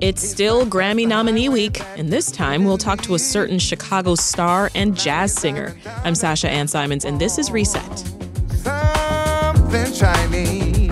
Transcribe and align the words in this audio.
It's 0.00 0.26
still 0.26 0.64
Grammy 0.64 1.06
nominee 1.06 1.50
week, 1.50 1.82
and 1.98 2.08
this 2.08 2.30
time 2.30 2.64
we'll 2.64 2.78
talk 2.78 3.02
to 3.02 3.14
a 3.14 3.18
certain 3.18 3.58
Chicago 3.58 4.14
star 4.14 4.70
and 4.74 4.96
jazz 4.96 5.34
singer. 5.34 5.76
I'm 6.04 6.14
Sasha 6.14 6.48
Ann 6.48 6.68
Simons, 6.68 7.04
and 7.04 7.20
this 7.20 7.36
is 7.36 7.50
Reset. 7.50 7.98
Something 8.48 9.92
shiny. 9.92 10.88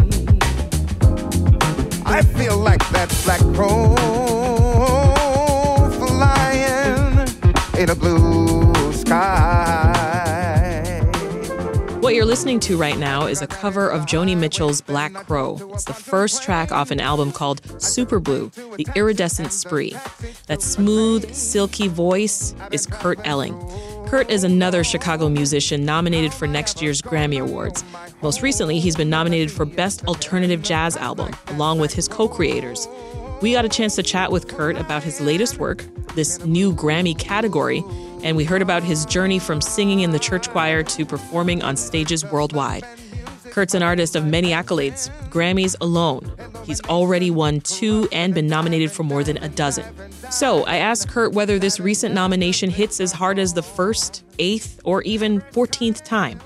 I 2.04 2.20
feel 2.36 2.58
like 2.58 2.86
that 2.90 3.08
black 3.24 3.40
crow 3.54 3.94
flying 6.06 7.28
in 7.78 7.88
a 7.88 7.94
blue 7.94 8.37
listening 12.28 12.60
to 12.60 12.76
right 12.76 12.98
now 12.98 13.26
is 13.26 13.40
a 13.40 13.46
cover 13.46 13.88
of 13.88 14.02
Joni 14.02 14.36
Mitchell's 14.36 14.82
Black 14.82 15.14
Crow. 15.14 15.56
It's 15.72 15.84
the 15.84 15.94
first 15.94 16.42
track 16.42 16.70
off 16.70 16.90
an 16.90 17.00
album 17.00 17.32
called 17.32 17.62
Super 17.80 18.20
Blue, 18.20 18.50
The 18.76 18.86
Iridescent 18.94 19.50
Spree. 19.50 19.96
That 20.46 20.60
smooth, 20.60 21.32
silky 21.32 21.88
voice 21.88 22.54
is 22.70 22.86
Kurt 22.86 23.18
Elling. 23.24 23.58
Kurt 24.08 24.28
is 24.28 24.44
another 24.44 24.84
Chicago 24.84 25.30
musician 25.30 25.86
nominated 25.86 26.34
for 26.34 26.46
next 26.46 26.82
year's 26.82 27.00
Grammy 27.00 27.40
Awards. 27.40 27.82
Most 28.20 28.42
recently, 28.42 28.78
he's 28.78 28.94
been 28.94 29.08
nominated 29.08 29.50
for 29.50 29.64
Best 29.64 30.04
Alternative 30.04 30.60
Jazz 30.60 30.98
Album, 30.98 31.34
along 31.46 31.78
with 31.78 31.94
his 31.94 32.08
co 32.08 32.28
creators. 32.28 32.86
We 33.40 33.52
got 33.52 33.64
a 33.64 33.70
chance 33.70 33.94
to 33.96 34.02
chat 34.02 34.30
with 34.30 34.48
Kurt 34.48 34.76
about 34.76 35.02
his 35.02 35.18
latest 35.22 35.58
work, 35.58 35.82
this 36.14 36.44
new 36.44 36.74
Grammy 36.74 37.18
category, 37.18 37.82
and 38.22 38.36
we 38.36 38.44
heard 38.44 38.62
about 38.62 38.82
his 38.82 39.06
journey 39.06 39.38
from 39.38 39.60
singing 39.60 40.00
in 40.00 40.10
the 40.10 40.18
church 40.18 40.48
choir 40.50 40.82
to 40.82 41.06
performing 41.06 41.62
on 41.62 41.76
stages 41.76 42.24
worldwide. 42.24 42.84
Kurt's 43.50 43.74
an 43.74 43.82
artist 43.82 44.14
of 44.14 44.24
many 44.24 44.50
accolades, 44.50 45.10
Grammys 45.30 45.74
alone. 45.80 46.32
He's 46.64 46.80
already 46.82 47.30
won 47.30 47.60
two 47.60 48.08
and 48.12 48.34
been 48.34 48.46
nominated 48.46 48.92
for 48.92 49.02
more 49.02 49.24
than 49.24 49.36
a 49.38 49.48
dozen. 49.48 49.84
So 50.30 50.64
I 50.66 50.76
asked 50.76 51.08
Kurt 51.08 51.32
whether 51.32 51.58
this 51.58 51.80
recent 51.80 52.14
nomination 52.14 52.70
hits 52.70 53.00
as 53.00 53.12
hard 53.12 53.38
as 53.38 53.54
the 53.54 53.62
first, 53.62 54.24
eighth, 54.38 54.80
or 54.84 55.02
even 55.02 55.40
14th 55.40 56.04
time. 56.04 56.40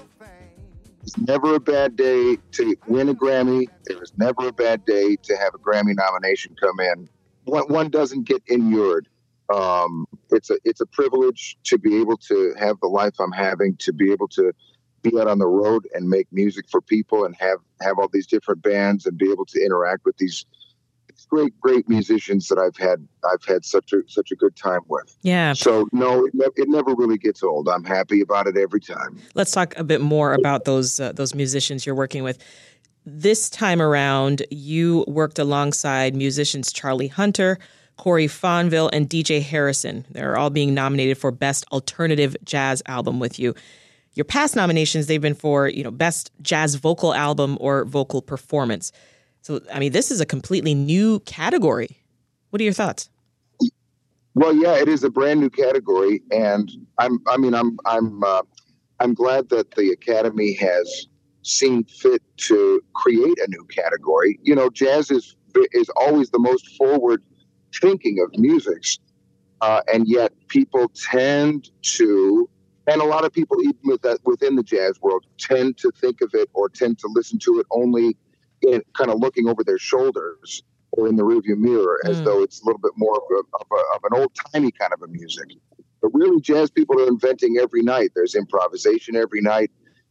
It's 1.02 1.18
never 1.18 1.56
a 1.56 1.60
bad 1.60 1.97
day 1.97 2.38
to 2.52 2.76
win 2.86 3.08
a 3.08 3.14
Grammy. 3.14 3.66
It 3.86 3.98
was 3.98 4.12
never 4.16 4.48
a 4.48 4.52
bad 4.52 4.84
day 4.84 5.16
to 5.16 5.36
have 5.36 5.52
a 5.54 5.58
Grammy 5.58 5.94
nomination 5.97 6.54
come 6.58 6.78
in. 6.80 7.08
One, 7.44 7.64
one 7.64 7.91
doesn't 7.91 8.22
get 8.22 8.42
inured 8.47 9.08
um, 9.53 10.06
it's 10.30 10.50
a 10.50 10.58
it's 10.64 10.80
a 10.80 10.86
privilege 10.86 11.56
to 11.64 11.78
be 11.78 12.00
able 12.00 12.16
to 12.19 12.54
have 12.58 12.78
the 12.80 12.88
life 12.88 13.14
I'm 13.20 13.32
having, 13.32 13.76
to 13.78 13.92
be 13.92 14.12
able 14.12 14.28
to 14.28 14.53
be 15.03 15.19
out 15.19 15.26
on 15.26 15.38
the 15.38 15.47
road 15.47 15.86
and 15.94 16.08
make 16.08 16.28
music 16.32 16.66
for 16.70 16.80
people, 16.80 17.25
and 17.25 17.34
have 17.36 17.58
have 17.80 17.98
all 17.98 18.08
these 18.08 18.26
different 18.26 18.62
bands, 18.62 19.06
and 19.06 19.16
be 19.19 19.30
able 19.30 19.47
to 19.47 19.60
interact 19.60 20.04
with 20.04 20.16
these 20.16 20.47
great 21.28 21.58
great 21.60 21.88
musicians 21.88 22.48
that 22.48 22.58
I've 22.58 22.76
had 22.76 23.06
I've 23.30 23.44
had 23.44 23.64
such 23.64 23.92
a 23.92 23.98
such 24.06 24.30
a 24.32 24.36
good 24.36 24.54
time 24.54 24.80
with. 24.88 25.16
Yeah. 25.22 25.54
So 25.54 25.88
no, 25.92 26.26
it, 26.26 26.34
ne- 26.34 26.47
it 26.56 26.69
never 26.69 26.94
really 26.94 27.19
gets 27.19 27.42
old. 27.42 27.69
I'm 27.69 27.84
happy 27.84 28.20
about 28.20 28.47
it 28.47 28.56
every 28.56 28.80
time. 28.80 29.19
Let's 29.34 29.50
talk 29.50 29.76
a 29.76 29.84
bit 29.84 30.00
more 30.00 30.34
about 30.34 30.64
those 30.64 31.00
uh, 31.00 31.12
those 31.12 31.34
musicians 31.34 31.86
you're 31.86 31.94
working 31.94 32.22
with. 32.22 32.38
This 33.04 33.50
time 33.50 33.82
around, 33.82 34.44
you 34.50 35.04
worked 35.09 35.38
alongside 35.38 36.14
musicians 36.14 36.72
Charlie 36.72 37.09
Hunter, 37.09 37.59
Corey 38.02 38.26
Fonville, 38.26 38.90
and 38.92 39.08
DJ 39.08 39.40
Harrison. 39.40 40.04
They're 40.10 40.36
all 40.36 40.50
being 40.50 40.74
nominated 40.74 41.18
for 41.18 41.30
Best 41.30 41.64
Alternative 41.70 42.36
Jazz 42.42 42.82
Album 42.86 43.20
with 43.20 43.38
you. 43.38 43.54
Your 44.14 44.24
past 44.24 44.56
nominations, 44.56 45.06
they've 45.06 45.22
been 45.22 45.36
for, 45.36 45.68
you 45.68 45.84
know, 45.84 45.92
Best 45.92 46.32
Jazz 46.42 46.74
Vocal 46.74 47.14
Album 47.14 47.56
or 47.60 47.84
Vocal 47.84 48.20
Performance. 48.20 48.91
So, 49.42 49.60
I 49.72 49.78
mean, 49.78 49.92
this 49.92 50.10
is 50.10 50.20
a 50.20 50.26
completely 50.26 50.74
new 50.74 51.20
category. 51.20 51.96
What 52.50 52.60
are 52.60 52.64
your 52.64 52.72
thoughts? 52.72 53.08
Well, 54.34 54.52
yeah, 54.52 54.74
it 54.74 54.88
is 54.88 55.04
a 55.04 55.10
brand 55.10 55.38
new 55.38 55.50
category, 55.50 56.22
and 56.32 56.72
I'm, 56.98 57.20
I 57.28 57.36
mean, 57.36 57.54
I'm, 57.54 57.78
I'm, 57.86 58.24
uh, 58.24 58.42
I'm 58.98 59.14
glad 59.14 59.48
that 59.50 59.76
the 59.76 59.91
Academy 59.91 60.54
has 60.54 61.06
seen 61.42 61.84
fit 61.84 62.20
to 62.38 62.82
create 62.94 63.38
a 63.38 63.46
new 63.46 63.64
category. 63.66 64.41
You 64.42 64.56
know, 64.56 64.70
jazz 64.70 65.12
is 65.12 65.36
is 65.72 65.88
always 65.91 66.30
the 66.30 66.38
most 66.38 66.76
forward 66.76 67.22
thinking 67.81 68.19
of 68.21 68.31
music. 68.38 68.84
Uh, 69.60 69.81
and 69.93 70.09
yet 70.09 70.33
people 70.49 70.91
tend 70.94 71.71
to, 71.83 72.49
and 72.88 73.00
a 73.00 73.05
lot 73.05 73.25
of 73.25 73.33
people 73.33 73.60
even 73.60 73.78
with 73.84 74.03
that, 74.03 74.19
within 74.25 74.56
the 74.56 74.62
jazz 74.62 75.00
world 75.00 75.25
tend 75.38 75.77
to 75.78 75.91
think 76.00 76.21
of 76.21 76.31
it 76.34 76.50
or 76.53 76.69
tend 76.69 76.99
to 76.99 77.09
listen 77.15 77.38
to 77.38 77.60
it 77.60 77.66
only 77.71 78.16
in 78.62 78.83
kind 78.97 79.10
of 79.10 79.21
looking 79.21 79.49
over 79.49 79.62
their 79.62 79.78
shoulders 79.78 80.62
or 80.93 81.09
in 81.09 81.16
the 81.16 81.22
rearview 81.22 81.56
mirror 81.56 82.00
as 82.05 82.21
mm. 82.21 82.25
though 82.25 82.43
it's 82.43 82.60
a 82.62 82.66
little 82.66 82.81
bit 82.81 82.93
more 82.97 83.15
of, 83.16 83.22
a, 83.31 83.56
of, 83.56 83.66
a, 83.71 83.97
of 83.97 84.03
an 84.10 84.21
old 84.21 84.33
timey 84.53 84.71
kind 84.72 84.93
of 84.93 85.03
a 85.03 85.09
music. 85.09 85.47
But 86.00 86.10
really, 86.12 86.41
jazz 86.41 86.71
people 86.71 87.00
are 87.00 87.06
inventing 87.06 87.59
every 87.60 87.83
night. 87.83 88.10
There's 88.15 88.34
improvisation 88.34 89.15
every 89.15 89.41
night. 89.41 89.71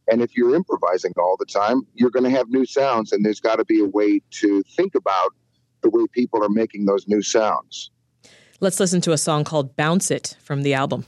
And 0.09 0.21
if 0.21 0.35
you're 0.35 0.55
improvising 0.55 1.13
all 1.17 1.35
the 1.37 1.45
time, 1.45 1.85
you're 1.93 2.09
going 2.09 2.23
to 2.23 2.29
have 2.29 2.49
new 2.49 2.65
sounds, 2.65 3.11
and 3.11 3.23
there's 3.23 3.39
got 3.39 3.57
to 3.57 3.65
be 3.65 3.81
a 3.81 3.85
way 3.85 4.21
to 4.31 4.63
think 4.75 4.95
about 4.95 5.33
the 5.81 5.89
way 5.89 6.05
people 6.11 6.43
are 6.43 6.49
making 6.49 6.85
those 6.85 7.07
new 7.07 7.21
sounds. 7.21 7.91
Let's 8.59 8.79
listen 8.79 9.01
to 9.01 9.11
a 9.11 9.17
song 9.17 9.43
called 9.43 9.75
Bounce 9.75 10.11
It 10.11 10.37
from 10.39 10.61
the 10.61 10.73
album. 10.73 11.03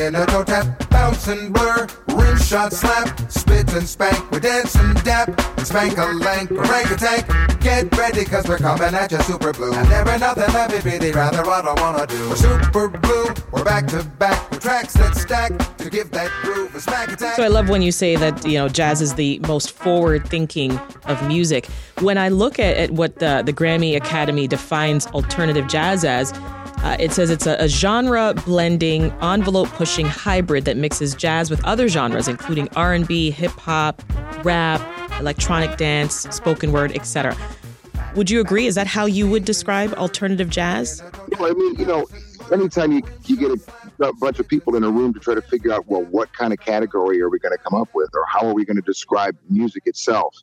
in 0.00 0.14
a 0.16 0.26
toe 0.26 0.42
tap, 0.42 0.88
bounce 0.90 1.28
and 1.28 1.52
blur, 1.52 1.86
rim 2.08 2.36
shot 2.38 2.72
slap, 2.72 3.30
spit 3.70 3.80
and 3.80 3.88
spank, 3.88 4.30
we 4.30 4.40
dance 4.40 4.74
and 4.74 5.04
dap, 5.04 5.28
and 5.28 5.66
spank 5.66 5.96
a 5.98 6.06
lank, 6.06 6.50
rank 6.50 6.90
a 6.90 6.96
tank. 6.96 7.60
Get 7.60 7.96
ready, 7.96 8.24
cause 8.24 8.48
we're 8.48 8.58
coming 8.58 8.94
at 8.94 9.12
you 9.12 9.20
super 9.22 9.52
blue. 9.52 9.72
And 9.72 9.86
there 9.88 10.08
ain't 10.08 10.20
nothing 10.20 10.52
that 10.52 10.84
we 10.84 10.90
really 10.90 11.12
rather 11.12 11.42
what 11.44 11.66
I 11.66 11.80
wanna 11.80 12.06
do. 12.06 12.28
We're 12.28 12.36
super 12.36 12.88
blue, 12.88 13.26
we're 13.52 13.64
back 13.64 13.86
to 13.88 14.02
back 14.02 14.50
with 14.50 14.60
tracks 14.60 14.94
that 14.94 15.14
stack 15.14 15.76
to 15.78 15.90
give 15.90 16.10
that 16.10 16.30
groove 16.42 16.74
a 16.74 16.80
smack 16.80 17.12
attack. 17.12 17.36
So 17.36 17.42
I 17.42 17.48
love 17.48 17.68
when 17.68 17.82
you 17.82 17.92
say 17.92 18.16
that, 18.16 18.44
you 18.46 18.54
know, 18.54 18.68
jazz 18.68 19.00
is 19.00 19.14
the 19.14 19.38
most 19.46 19.70
forward 19.72 20.26
thinking 20.26 20.78
of 21.04 21.26
music. 21.28 21.66
When 22.00 22.18
I 22.18 22.28
look 22.28 22.58
at, 22.58 22.76
at 22.76 22.90
what 22.92 23.16
the, 23.16 23.42
the 23.44 23.52
Grammy 23.52 23.96
Academy 23.96 24.46
defines 24.46 25.06
alternative 25.08 25.68
jazz 25.68 26.04
as, 26.04 26.32
uh, 26.82 26.96
it 26.98 27.12
says 27.12 27.30
it's 27.30 27.46
a, 27.46 27.56
a 27.56 27.68
genre 27.68 28.34
blending, 28.46 29.12
envelope 29.20 29.68
pushing 29.68 30.06
hybrid 30.06 30.64
that 30.64 30.76
mixes 30.76 31.14
jazz 31.14 31.50
with 31.50 31.62
other 31.64 31.88
genres, 31.88 32.26
including 32.26 32.68
R&B, 32.76 33.30
hip 33.30 33.52
hop, 33.52 34.02
rap, 34.44 34.80
electronic 35.20 35.76
dance, 35.76 36.22
spoken 36.30 36.72
word, 36.72 36.92
etc. 36.92 37.36
Would 38.16 38.30
you 38.30 38.40
agree? 38.40 38.66
Is 38.66 38.74
that 38.74 38.86
how 38.86 39.06
you 39.06 39.28
would 39.28 39.44
describe 39.44 39.92
alternative 39.94 40.48
jazz? 40.48 41.02
Well, 41.38 41.50
I 41.50 41.54
mean, 41.54 41.76
you 41.76 41.86
know, 41.86 42.06
anytime 42.50 42.92
you, 42.92 43.02
you 43.26 43.36
get 43.36 43.50
a, 43.50 44.08
a, 44.08 44.12
bunch 44.14 44.40
of 44.40 44.48
people 44.48 44.74
in 44.74 44.82
a 44.82 44.90
room 44.90 45.12
to 45.14 45.20
try 45.20 45.34
to 45.34 45.42
figure 45.42 45.72
out, 45.72 45.86
well, 45.86 46.02
what 46.06 46.32
kind 46.32 46.52
of 46.52 46.60
category 46.60 47.20
are 47.20 47.28
we 47.28 47.38
going 47.38 47.56
to 47.56 47.62
come 47.62 47.80
up 47.80 47.90
with, 47.94 48.10
or 48.14 48.24
how 48.26 48.46
are 48.46 48.54
we 48.54 48.64
going 48.64 48.76
to 48.76 48.82
describe 48.82 49.36
music 49.48 49.84
itself? 49.86 50.34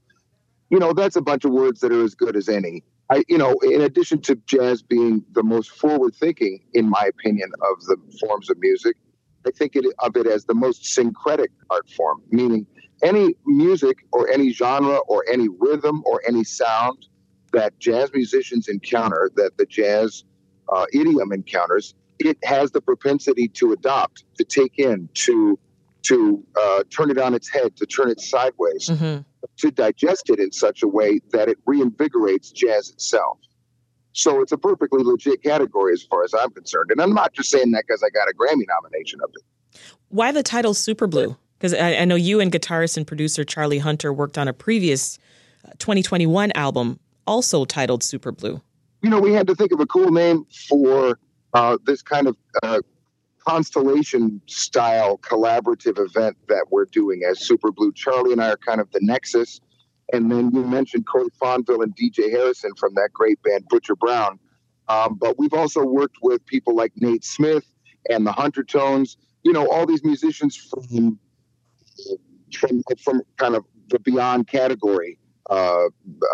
You 0.69 0.79
know, 0.79 0.93
that's 0.93 1.15
a 1.15 1.21
bunch 1.21 1.45
of 1.45 1.51
words 1.51 1.79
that 1.81 1.91
are 1.91 2.03
as 2.03 2.15
good 2.15 2.35
as 2.35 2.47
any. 2.47 2.83
I, 3.09 3.23
you 3.27 3.37
know, 3.37 3.55
in 3.63 3.81
addition 3.81 4.21
to 4.23 4.35
jazz 4.47 4.81
being 4.81 5.23
the 5.31 5.43
most 5.43 5.71
forward 5.71 6.15
thinking, 6.15 6.59
in 6.73 6.89
my 6.89 7.09
opinion, 7.09 7.51
of 7.71 7.81
the 7.85 7.97
forms 8.19 8.49
of 8.49 8.57
music, 8.59 8.97
I 9.45 9.51
think 9.51 9.75
it, 9.75 9.85
of 9.99 10.15
it 10.17 10.27
as 10.27 10.45
the 10.45 10.53
most 10.53 10.85
syncretic 10.85 11.51
art 11.69 11.89
form, 11.89 12.21
meaning 12.31 12.67
any 13.01 13.35
music 13.45 13.99
or 14.11 14.29
any 14.29 14.51
genre 14.51 14.97
or 15.07 15.23
any 15.31 15.47
rhythm 15.47 16.03
or 16.05 16.21
any 16.27 16.43
sound 16.43 17.07
that 17.53 17.79
jazz 17.79 18.11
musicians 18.13 18.67
encounter, 18.67 19.31
that 19.35 19.57
the 19.57 19.65
jazz 19.65 20.25
uh, 20.73 20.85
idiom 20.93 21.31
encounters, 21.31 21.95
it 22.19 22.37
has 22.43 22.71
the 22.71 22.81
propensity 22.81 23.47
to 23.47 23.71
adopt, 23.71 24.25
to 24.37 24.43
take 24.43 24.79
in, 24.79 25.07
to 25.13 25.57
to 26.03 26.43
uh, 26.55 26.83
turn 26.89 27.11
it 27.11 27.17
on 27.17 27.33
its 27.33 27.49
head, 27.49 27.75
to 27.75 27.85
turn 27.85 28.09
it 28.09 28.21
sideways, 28.21 28.87
mm-hmm. 28.87 29.21
To 29.57 29.71
digest 29.71 30.29
it 30.29 30.39
in 30.39 30.51
such 30.51 30.83
a 30.83 30.87
way 30.87 31.19
that 31.31 31.49
it 31.49 31.57
reinvigorates 31.65 32.53
jazz 32.53 32.89
itself. 32.89 33.39
So 34.13 34.41
it's 34.41 34.51
a 34.51 34.57
perfectly 34.57 35.03
legit 35.03 35.43
category 35.43 35.93
as 35.93 36.03
far 36.03 36.23
as 36.23 36.33
I'm 36.33 36.51
concerned. 36.51 36.91
And 36.91 37.01
I'm 37.01 37.13
not 37.13 37.33
just 37.33 37.49
saying 37.49 37.71
that 37.71 37.83
because 37.87 38.03
I 38.03 38.09
got 38.09 38.27
a 38.27 38.33
Grammy 38.33 38.65
nomination 38.67 39.19
of 39.23 39.29
it. 39.33 39.79
Why 40.09 40.31
the 40.31 40.43
title 40.43 40.73
Super 40.73 41.07
Blue? 41.07 41.35
Because 41.57 41.73
I, 41.73 41.95
I, 41.95 42.05
know 42.05 42.15
you 42.15 42.39
and 42.39 42.51
guitarist 42.51 42.97
and 42.97 43.05
producer 43.05 43.43
Charlie 43.43 43.79
Hunter 43.79 44.13
worked 44.13 44.37
on 44.37 44.47
a 44.47 44.53
previous 44.53 45.19
uh, 45.65 45.71
2021 45.79 46.51
album 46.55 46.99
also 47.25 47.65
titled 47.65 48.03
Super 48.03 48.31
Blue 48.31 48.61
you 49.01 49.09
know, 49.09 49.19
we 49.19 49.33
had 49.33 49.47
to 49.47 49.55
think 49.55 49.71
of 49.71 49.79
a 49.79 49.85
cool 49.85 50.11
name 50.11 50.45
for 50.67 51.17
uh, 51.53 51.77
this 51.85 52.01
kind 52.01 52.27
of 52.27 52.35
uh, 52.63 52.81
constellation 53.47 54.41
style 54.47 55.17
collaborative 55.19 55.97
event 55.97 56.35
that 56.49 56.65
we're 56.69 56.83
doing 56.83 57.21
as 57.23 57.39
Super 57.39 57.71
Blue. 57.71 57.93
Charlie 57.93 58.33
and 58.33 58.41
I 58.41 58.49
are 58.49 58.57
kind 58.57 58.81
of 58.81 58.91
the 58.91 58.99
nexus. 59.01 59.61
And 60.11 60.29
then 60.29 60.51
you 60.53 60.65
mentioned 60.65 61.05
Corey 61.07 61.29
Fonville 61.41 61.81
and 61.81 61.95
DJ 61.95 62.29
Harrison 62.29 62.71
from 62.77 62.93
that 62.95 63.11
great 63.13 63.41
band 63.43 63.65
Butcher 63.69 63.95
Brown. 63.95 64.37
Um, 64.89 65.15
but 65.15 65.39
we've 65.39 65.53
also 65.53 65.85
worked 65.85 66.17
with 66.21 66.45
people 66.45 66.75
like 66.75 66.91
Nate 66.97 67.23
Smith 67.23 67.63
and 68.09 68.27
the 68.27 68.33
Hunter 68.33 68.65
Tones, 68.65 69.15
you 69.43 69.53
know, 69.53 69.69
all 69.69 69.85
these 69.85 70.03
musicians 70.03 70.57
from, 70.57 71.17
from, 72.53 72.83
from 73.01 73.21
kind 73.37 73.55
of 73.55 73.63
the 73.89 73.99
beyond 73.99 74.47
category 74.47 75.19
uh, 75.49 75.85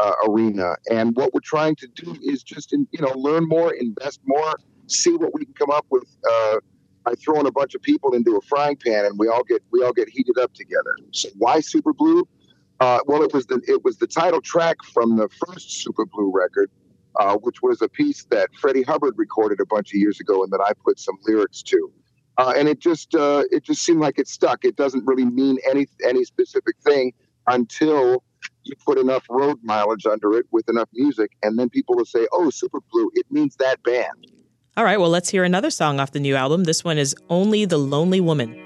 uh, 0.02 0.14
arena. 0.28 0.78
And 0.90 1.16
what 1.16 1.32
we're 1.32 1.42
trying 1.44 1.76
to 1.76 1.88
do 1.88 2.18
is 2.24 2.42
just, 2.42 2.74
in, 2.74 2.88
you 2.92 3.02
know, 3.02 3.12
learn 3.16 3.48
more, 3.48 3.72
invest 3.72 4.20
more, 4.26 4.56
see 4.88 5.16
what 5.16 5.32
we 5.34 5.46
can 5.46 5.54
come 5.54 5.70
up 5.70 5.86
with 5.90 6.06
uh, 6.30 6.58
by 7.04 7.14
throwing 7.16 7.48
a 7.48 7.52
bunch 7.52 7.76
of 7.76 7.82
people 7.82 8.14
into 8.14 8.36
a 8.38 8.42
frying 8.42 8.76
pan, 8.76 9.06
and 9.06 9.18
we 9.20 9.28
all 9.28 9.44
get 9.44 9.62
we 9.72 9.84
all 9.84 9.94
get 9.94 10.10
heated 10.10 10.38
up 10.38 10.54
together. 10.54 10.96
So 11.12 11.30
why 11.38 11.60
Super 11.60 11.94
Blue? 11.94 12.28
Uh, 12.80 13.00
well, 13.06 13.24
it 13.24 13.34
was 13.34 13.46
the 13.46 13.62
it 13.68 13.84
was 13.84 13.98
the 13.98 14.08
title 14.08 14.42
track 14.42 14.78
from 14.94 15.18
the 15.18 15.30
first 15.46 15.72
Super 15.82 16.06
Blue 16.06 16.32
record, 16.34 16.70
uh, 17.20 17.38
which 17.38 17.62
was 17.62 17.82
a 17.82 17.90
piece 17.90 18.26
that 18.26 18.50
Freddie 18.60 18.84
Hubbard 18.84 19.16
recorded 19.18 19.60
a 19.60 19.66
bunch 19.66 19.94
of 19.94 20.00
years 20.00 20.20
ago, 20.20 20.44
and 20.44 20.52
that 20.52 20.62
I 20.62 20.74
put 20.84 21.00
some 21.00 21.16
lyrics 21.26 21.62
to. 21.64 21.92
Uh, 22.38 22.54
and 22.58 22.68
it 22.68 22.80
just 22.80 23.14
uh, 23.14 23.44
it 23.52 23.64
just 23.64 23.84
seemed 23.84 24.00
like 24.00 24.18
it 24.18 24.28
stuck. 24.28 24.66
It 24.66 24.76
doesn't 24.76 25.06
really 25.06 25.26
mean 25.26 25.58
any 25.70 25.88
any 26.04 26.24
specific 26.24 26.76
thing 26.84 27.14
until 27.48 28.24
you 28.64 28.74
put 28.86 28.98
enough 28.98 29.26
road 29.30 29.60
mileage 29.64 30.06
under 30.06 30.34
it 30.34 30.46
with 30.52 30.68
enough 30.70 30.90
music, 30.94 31.32
and 31.44 31.60
then 31.60 31.70
people 31.70 31.96
will 31.96 32.06
say, 32.06 32.28
"Oh, 32.32 32.50
Super 32.50 32.80
Blue, 32.92 33.12
it 33.14 33.28
means 33.30 33.56
that 33.58 33.84
band." 33.84 34.33
All 34.76 34.84
right, 34.84 35.00
well, 35.00 35.12
let's 35.12 35.30
hear 35.30 35.44
another 35.44 35.70
song 35.70 36.00
off 36.00 36.14
the 36.14 36.20
new 36.20 36.36
album. 36.36 36.64
This 36.64 36.84
one 36.84 36.98
is 36.98 37.16
"Only 37.30 37.64
the 37.66 37.78
Lonely 37.78 38.20
Woman." 38.20 38.60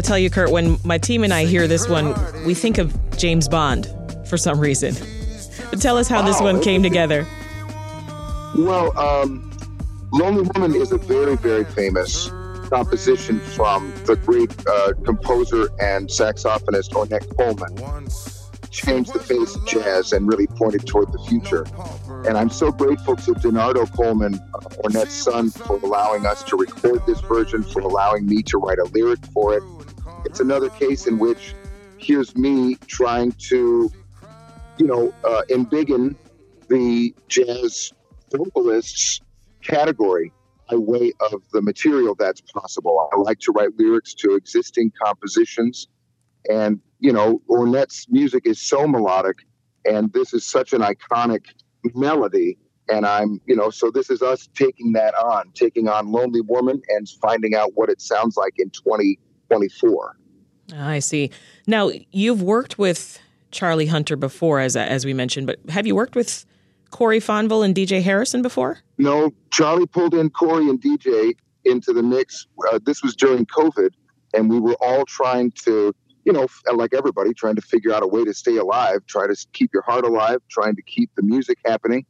Tell 0.00 0.18
you, 0.18 0.30
Kurt, 0.30 0.50
when 0.50 0.78
my 0.84 0.98
team 0.98 1.24
and 1.24 1.32
I 1.32 1.44
hear 1.44 1.66
this 1.66 1.88
one, 1.88 2.14
we 2.44 2.54
think 2.54 2.78
of 2.78 2.94
James 3.16 3.48
Bond 3.48 3.88
for 4.26 4.36
some 4.36 4.58
reason. 4.60 4.94
But 5.70 5.80
tell 5.80 5.96
us 5.98 6.08
how 6.08 6.22
this 6.22 6.40
one 6.40 6.60
came 6.60 6.82
together. 6.82 7.26
Well, 8.56 8.96
um, 8.98 9.50
Lonely 10.12 10.48
Woman 10.54 10.80
is 10.80 10.92
a 10.92 10.98
very, 10.98 11.36
very 11.36 11.64
famous 11.64 12.28
composition 12.68 13.40
from 13.40 13.92
the 14.04 14.16
great 14.16 14.52
uh, 14.66 14.92
composer 15.04 15.68
and 15.80 16.08
saxophonist 16.08 16.90
Ornette 16.90 17.36
Coleman. 17.36 18.08
Changed 18.70 19.12
the 19.12 19.20
face 19.20 19.54
of 19.54 19.66
jazz 19.66 20.12
and 20.12 20.26
really 20.26 20.46
pointed 20.46 20.86
toward 20.86 21.12
the 21.12 21.18
future. 21.28 21.64
And 22.26 22.36
I'm 22.36 22.50
so 22.50 22.72
grateful 22.72 23.14
to 23.16 23.32
Denardo 23.34 23.92
Coleman, 23.92 24.34
Ornette's 24.82 25.14
son, 25.14 25.50
for 25.50 25.78
allowing 25.78 26.26
us 26.26 26.42
to 26.44 26.56
record 26.56 27.06
this 27.06 27.20
version, 27.20 27.62
for 27.62 27.80
allowing 27.80 28.26
me 28.26 28.42
to 28.42 28.58
write 28.58 28.78
a 28.78 28.84
lyric 28.84 29.24
for 29.26 29.54
it, 29.56 29.62
it's 30.24 30.40
another 30.40 30.70
case 30.70 31.06
in 31.06 31.18
which 31.18 31.54
here's 31.98 32.36
me 32.36 32.76
trying 32.86 33.32
to, 33.32 33.90
you 34.78 34.86
know, 34.86 35.12
uh, 35.24 35.42
embiggen 35.50 36.16
the 36.68 37.14
jazz 37.28 37.92
vocalists 38.30 39.20
category 39.62 40.32
by 40.70 40.76
way 40.76 41.12
of 41.30 41.42
the 41.52 41.60
material 41.60 42.14
that's 42.14 42.40
possible. 42.40 43.08
I 43.12 43.16
like 43.16 43.38
to 43.40 43.52
write 43.52 43.70
lyrics 43.78 44.14
to 44.14 44.34
existing 44.34 44.92
compositions. 45.02 45.88
And, 46.50 46.80
you 47.00 47.12
know, 47.12 47.40
Ornette's 47.48 48.06
music 48.08 48.46
is 48.46 48.60
so 48.60 48.86
melodic, 48.86 49.36
and 49.84 50.12
this 50.12 50.34
is 50.34 50.46
such 50.46 50.72
an 50.72 50.82
iconic 50.82 51.44
melody. 51.94 52.58
And 52.88 53.06
I'm, 53.06 53.40
you 53.46 53.56
know, 53.56 53.70
so 53.70 53.90
this 53.90 54.10
is 54.10 54.20
us 54.20 54.48
taking 54.54 54.92
that 54.92 55.14
on, 55.14 55.52
taking 55.54 55.88
on 55.88 56.12
Lonely 56.12 56.42
Woman 56.42 56.82
and 56.88 57.08
finding 57.20 57.54
out 57.54 57.72
what 57.74 57.88
it 57.88 58.00
sounds 58.00 58.36
like 58.36 58.54
in 58.58 58.70
20- 58.70 59.16
24. 59.48 60.16
I 60.76 60.98
see. 60.98 61.30
Now, 61.66 61.90
you've 62.10 62.42
worked 62.42 62.78
with 62.78 63.18
Charlie 63.50 63.86
Hunter 63.86 64.16
before, 64.16 64.60
as, 64.60 64.76
as 64.76 65.04
we 65.04 65.14
mentioned, 65.14 65.46
but 65.46 65.58
have 65.68 65.86
you 65.86 65.94
worked 65.94 66.16
with 66.16 66.44
Corey 66.90 67.20
Fonville 67.20 67.64
and 67.64 67.74
DJ 67.74 68.02
Harrison 68.02 68.42
before? 68.42 68.78
No, 68.98 69.32
Charlie 69.50 69.86
pulled 69.86 70.14
in 70.14 70.30
Corey 70.30 70.68
and 70.68 70.80
DJ 70.80 71.34
into 71.64 71.92
the 71.92 72.02
mix. 72.02 72.46
Uh, 72.70 72.78
this 72.84 73.02
was 73.02 73.14
during 73.16 73.46
COVID, 73.46 73.90
and 74.32 74.50
we 74.50 74.60
were 74.60 74.76
all 74.80 75.04
trying 75.04 75.50
to, 75.64 75.94
you 76.24 76.32
know, 76.32 76.46
like 76.72 76.94
everybody, 76.94 77.34
trying 77.34 77.56
to 77.56 77.62
figure 77.62 77.92
out 77.92 78.02
a 78.02 78.06
way 78.06 78.24
to 78.24 78.34
stay 78.34 78.56
alive, 78.56 79.00
try 79.06 79.26
to 79.26 79.46
keep 79.52 79.70
your 79.72 79.82
heart 79.82 80.04
alive, 80.04 80.38
trying 80.50 80.76
to 80.76 80.82
keep 80.82 81.10
the 81.16 81.22
music 81.22 81.58
happening. 81.64 82.04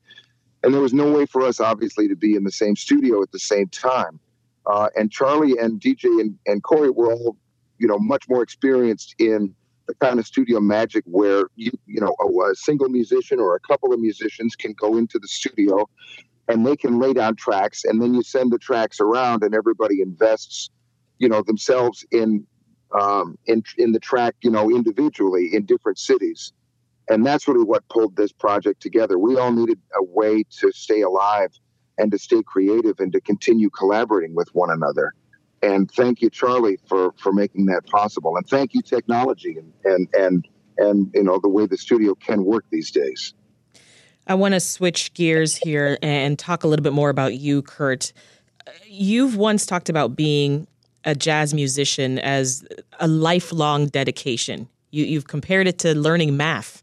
And 0.62 0.73
there 0.73 0.81
was 0.81 0.95
no 0.95 1.11
way 1.11 1.26
for 1.26 1.43
us, 1.43 1.61
obviously, 1.61 2.09
to 2.09 2.17
be 2.17 2.35
in 2.35 2.45
the 2.45 2.53
same 2.53 2.75
studio 2.76 3.23
at 3.23 3.33
the 3.33 3.38
same 3.38 3.69
time. 3.69 4.19
Uh, 4.66 4.88
and 4.97 5.11
Charlie 5.11 5.59
and 5.59 5.80
DJ 5.80 6.04
and, 6.21 6.38
and 6.47 6.62
Corey 6.62 6.90
were 6.90 7.12
all, 7.12 7.37
you 7.78 7.87
know, 7.87 7.99
much 7.99 8.28
more 8.28 8.42
experienced 8.42 9.14
in 9.18 9.54
the 9.87 9.94
kind 9.97 10.18
of 10.18 10.26
studio 10.26 10.61
magic 10.61 11.04
where 11.06 11.44
you, 11.56 11.71
you 11.87 12.00
know, 12.00 12.14
a, 12.21 12.50
a 12.50 12.54
single 12.54 12.88
musician 12.88 13.38
or 13.38 13.54
a 13.54 13.61
couple 13.61 13.92
of 13.92 14.00
musicians 14.00 14.56
can 14.56 14.73
go 14.73 14.97
into 14.97 15.18
the 15.18 15.28
studio 15.28 15.88
and 16.49 16.66
they 16.66 16.76
can 16.76 16.99
lay 16.99 17.12
down 17.12 17.37
tracks 17.37 17.85
and 17.85 18.00
then 18.00 18.14
you 18.14 18.23
send 18.23 18.52
the 18.52 18.59
tracks 18.59 19.00
around 19.00 19.42
and 19.42 19.54
everybody 19.54 20.00
invests, 20.00 20.71
you 21.18 21.28
know, 21.28 21.42
themselves 21.42 22.04
in 22.11 22.47
um, 22.99 23.37
in 23.47 23.62
in 23.76 23.92
the 23.92 23.99
track, 23.99 24.37
you 24.42 24.50
know, 24.50 24.71
individually 24.71 25.50
in 25.52 25.66
different 25.66 25.99
cities. 25.99 26.52
And 27.09 27.26
that's 27.26 27.47
really 27.47 27.64
what 27.64 27.87
pulled 27.88 28.16
this 28.16 28.33
project 28.33 28.80
together. 28.80 29.18
We 29.18 29.37
all 29.37 29.52
needed 29.52 29.78
a 29.94 30.02
way 30.02 30.44
to 30.61 30.73
stay 30.73 31.02
alive 31.02 31.50
and 31.98 32.10
to 32.12 32.18
stay 32.18 32.42
creative 32.42 32.98
and 32.98 33.12
to 33.12 33.20
continue 33.20 33.70
collaborating 33.70 34.34
with 34.34 34.48
one 34.54 34.70
another. 34.70 35.12
And 35.62 35.90
thank 35.90 36.20
you, 36.20 36.30
Charlie, 36.30 36.78
for 36.86 37.12
for 37.16 37.32
making 37.32 37.66
that 37.66 37.86
possible. 37.86 38.36
And 38.36 38.46
thank 38.46 38.74
you, 38.74 38.82
technology, 38.82 39.56
and 39.56 39.72
and 39.84 40.08
and 40.14 40.48
and 40.76 41.10
you 41.14 41.22
know 41.22 41.38
the 41.38 41.48
way 41.48 41.66
the 41.66 41.78
studio 41.78 42.14
can 42.14 42.44
work 42.44 42.64
these 42.70 42.90
days. 42.90 43.34
I 44.26 44.34
want 44.34 44.54
to 44.54 44.60
switch 44.60 45.12
gears 45.14 45.56
here 45.56 45.98
and 46.02 46.38
talk 46.38 46.64
a 46.64 46.68
little 46.68 46.82
bit 46.82 46.92
more 46.92 47.10
about 47.10 47.34
you, 47.34 47.62
Kurt. 47.62 48.12
You've 48.86 49.36
once 49.36 49.66
talked 49.66 49.88
about 49.88 50.16
being 50.16 50.66
a 51.04 51.14
jazz 51.14 51.52
musician 51.52 52.18
as 52.18 52.66
a 52.98 53.06
lifelong 53.06 53.86
dedication. 53.88 54.68
You, 54.90 55.04
you've 55.04 55.26
compared 55.26 55.66
it 55.66 55.78
to 55.80 55.94
learning 55.94 56.36
math. 56.36 56.82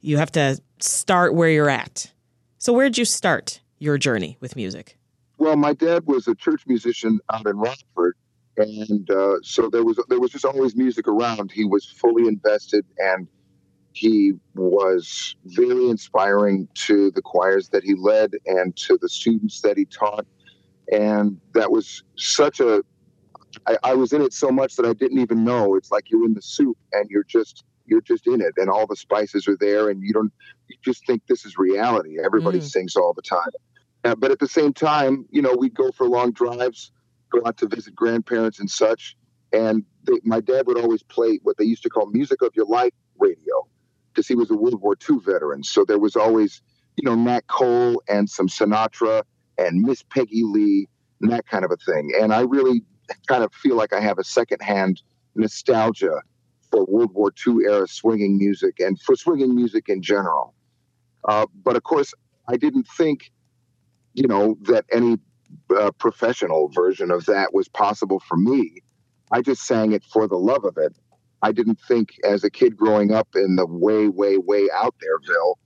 You 0.00 0.18
have 0.18 0.32
to 0.32 0.60
start 0.80 1.34
where 1.34 1.48
you're 1.48 1.70
at. 1.70 2.10
So, 2.58 2.72
where 2.72 2.86
did 2.86 2.98
you 2.98 3.04
start 3.04 3.60
your 3.84 3.98
journey 3.98 4.36
with 4.40 4.56
music? 4.56 4.96
Well, 5.38 5.56
my 5.56 5.74
dad 5.74 6.06
was 6.06 6.26
a 6.26 6.34
church 6.34 6.62
musician 6.66 7.20
out 7.32 7.46
in 7.46 7.56
Rockford, 7.56 8.16
and 8.56 9.10
uh, 9.10 9.36
so 9.42 9.68
there 9.68 9.84
was 9.84 10.02
there 10.08 10.20
was 10.20 10.30
just 10.30 10.44
always 10.44 10.74
music 10.74 11.06
around. 11.06 11.52
He 11.52 11.64
was 11.64 11.84
fully 11.84 12.26
invested, 12.26 12.84
and 12.98 13.28
he 13.92 14.32
was 14.54 15.36
very 15.44 15.88
inspiring 15.88 16.66
to 16.74 17.10
the 17.12 17.22
choirs 17.22 17.68
that 17.68 17.84
he 17.84 17.94
led 17.94 18.32
and 18.46 18.74
to 18.76 18.98
the 19.00 19.08
students 19.08 19.60
that 19.60 19.76
he 19.76 19.84
taught. 19.84 20.26
And 20.90 21.40
that 21.54 21.70
was 21.70 22.02
such 22.16 22.60
a 22.60 22.82
I, 23.66 23.76
I 23.82 23.94
was 23.94 24.12
in 24.12 24.22
it 24.22 24.32
so 24.32 24.50
much 24.50 24.76
that 24.76 24.86
I 24.86 24.92
didn't 24.92 25.18
even 25.18 25.44
know. 25.44 25.76
It's 25.76 25.90
like 25.90 26.10
you're 26.10 26.24
in 26.24 26.34
the 26.34 26.42
soup 26.42 26.76
and 26.92 27.08
you're 27.10 27.24
just 27.24 27.64
you're 27.86 28.00
just 28.00 28.26
in 28.26 28.40
it, 28.40 28.54
and 28.56 28.70
all 28.70 28.86
the 28.86 28.96
spices 28.96 29.46
are 29.46 29.58
there, 29.60 29.90
and 29.90 30.02
you 30.02 30.12
don't 30.12 30.32
you 30.68 30.76
just 30.82 31.06
think 31.06 31.22
this 31.28 31.44
is 31.44 31.56
reality. 31.58 32.16
Everybody 32.24 32.60
mm. 32.60 32.62
sings 32.62 32.96
all 32.96 33.12
the 33.12 33.22
time. 33.22 33.50
Uh, 34.04 34.14
but 34.14 34.30
at 34.30 34.38
the 34.38 34.48
same 34.48 34.72
time, 34.72 35.26
you 35.30 35.40
know, 35.40 35.54
we'd 35.56 35.74
go 35.74 35.90
for 35.90 36.06
long 36.06 36.32
drives, 36.32 36.92
go 37.30 37.40
out 37.46 37.56
to 37.56 37.66
visit 37.66 37.94
grandparents 37.94 38.60
and 38.60 38.70
such. 38.70 39.16
And 39.52 39.84
they, 40.04 40.20
my 40.24 40.40
dad 40.40 40.66
would 40.66 40.78
always 40.78 41.02
play 41.02 41.40
what 41.42 41.56
they 41.56 41.64
used 41.64 41.82
to 41.84 41.88
call 41.88 42.06
music 42.06 42.42
of 42.42 42.54
your 42.54 42.66
life 42.66 42.92
radio 43.18 43.66
because 44.12 44.28
he 44.28 44.34
was 44.34 44.50
a 44.50 44.54
World 44.54 44.80
War 44.80 44.96
II 45.08 45.18
veteran. 45.24 45.62
So 45.62 45.84
there 45.84 45.98
was 45.98 46.16
always, 46.16 46.60
you 46.96 47.08
know, 47.08 47.14
Nat 47.14 47.46
Cole 47.46 48.02
and 48.08 48.28
some 48.28 48.48
Sinatra 48.48 49.22
and 49.58 49.82
Miss 49.82 50.02
Peggy 50.02 50.42
Lee 50.44 50.88
and 51.20 51.30
that 51.32 51.46
kind 51.46 51.64
of 51.64 51.70
a 51.70 51.76
thing. 51.76 52.12
And 52.20 52.34
I 52.34 52.42
really 52.42 52.82
kind 53.26 53.42
of 53.42 53.52
feel 53.54 53.76
like 53.76 53.92
I 53.92 54.00
have 54.00 54.18
a 54.18 54.24
secondhand 54.24 55.02
nostalgia 55.34 56.20
for 56.70 56.84
World 56.84 57.12
War 57.14 57.32
II 57.46 57.64
era 57.64 57.88
swinging 57.88 58.36
music 58.36 58.80
and 58.80 59.00
for 59.00 59.16
swinging 59.16 59.54
music 59.54 59.88
in 59.88 60.02
general. 60.02 60.54
Uh, 61.26 61.46
but 61.64 61.76
of 61.76 61.82
course, 61.84 62.12
I 62.48 62.56
didn't 62.56 62.86
think 62.96 63.32
you 64.14 64.26
know, 64.26 64.56
that 64.62 64.84
any 64.90 65.18
uh, 65.76 65.90
professional 65.92 66.68
version 66.68 67.10
of 67.10 67.26
that 67.26 67.52
was 67.52 67.68
possible 67.68 68.20
for 68.20 68.36
me. 68.36 68.82
I 69.30 69.42
just 69.42 69.62
sang 69.62 69.92
it 69.92 70.04
for 70.04 70.26
the 70.26 70.36
love 70.36 70.64
of 70.64 70.76
it. 70.78 70.96
I 71.42 71.52
didn't 71.52 71.80
think 71.86 72.14
as 72.24 72.44
a 72.44 72.50
kid 72.50 72.76
growing 72.76 73.12
up 73.12 73.28
in 73.34 73.56
the 73.56 73.66
way, 73.66 74.08
way, 74.08 74.38
way 74.38 74.68
out 74.72 74.94
there'ville 75.00 75.58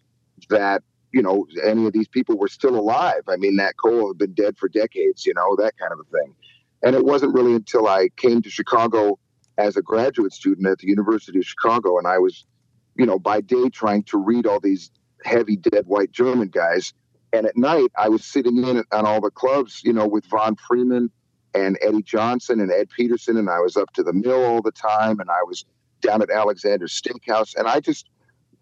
that, 0.48 0.82
you 1.12 1.22
know, 1.22 1.46
any 1.64 1.86
of 1.86 1.92
these 1.92 2.08
people 2.08 2.36
were 2.36 2.48
still 2.48 2.76
alive. 2.76 3.22
I 3.28 3.36
mean, 3.36 3.56
Nat 3.56 3.72
Cole 3.82 4.08
had 4.08 4.18
been 4.18 4.32
dead 4.32 4.56
for 4.58 4.68
decades, 4.68 5.24
you 5.24 5.34
know, 5.34 5.56
that 5.56 5.78
kind 5.78 5.92
of 5.92 6.00
a 6.00 6.04
thing. 6.04 6.34
And 6.82 6.96
it 6.96 7.04
wasn't 7.04 7.34
really 7.34 7.54
until 7.54 7.86
I 7.86 8.08
came 8.16 8.42
to 8.42 8.50
Chicago 8.50 9.18
as 9.56 9.76
a 9.76 9.82
graduate 9.82 10.32
student 10.32 10.66
at 10.66 10.78
the 10.78 10.88
University 10.88 11.38
of 11.38 11.44
Chicago 11.44 11.98
and 11.98 12.06
I 12.06 12.18
was, 12.18 12.44
you 12.96 13.06
know, 13.06 13.18
by 13.18 13.40
day 13.40 13.68
trying 13.68 14.04
to 14.04 14.18
read 14.18 14.46
all 14.46 14.60
these 14.60 14.90
heavy 15.24 15.56
dead 15.56 15.86
white 15.86 16.12
German 16.12 16.48
guys 16.48 16.94
and 17.32 17.46
at 17.46 17.56
night, 17.56 17.90
I 17.98 18.08
was 18.08 18.24
sitting 18.24 18.56
in 18.56 18.84
on 18.92 19.06
all 19.06 19.20
the 19.20 19.30
clubs, 19.30 19.82
you 19.84 19.92
know, 19.92 20.06
with 20.06 20.24
Von 20.26 20.56
Freeman 20.56 21.10
and 21.54 21.78
Eddie 21.82 22.02
Johnson 22.02 22.60
and 22.60 22.70
Ed 22.70 22.88
Petersen. 22.90 23.36
And 23.36 23.50
I 23.50 23.60
was 23.60 23.76
up 23.76 23.92
to 23.94 24.02
the 24.02 24.12
mill 24.12 24.42
all 24.44 24.62
the 24.62 24.72
time. 24.72 25.20
And 25.20 25.30
I 25.30 25.42
was 25.46 25.64
down 26.00 26.22
at 26.22 26.30
Alexander's 26.30 26.98
Steakhouse. 26.98 27.54
And 27.56 27.68
I 27.68 27.80
just 27.80 28.08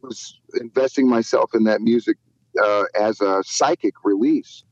was 0.03 0.41
investing 0.61 1.09
myself 1.09 1.51
in 1.55 1.65
that 1.65 1.81
music 1.81 2.17
uh, 2.63 2.85
as 2.99 3.21
a 3.21 3.43
psychic 3.45 3.95
release. 4.05 4.65